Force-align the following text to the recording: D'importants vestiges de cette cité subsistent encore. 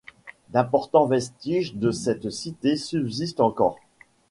D'importants 0.49 1.05
vestiges 1.05 1.75
de 1.75 1.91
cette 1.91 2.31
cité 2.31 2.75
subsistent 2.75 3.39
encore. 3.41 3.77